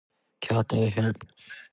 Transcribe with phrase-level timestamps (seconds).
[0.39, 1.13] きゃー大変！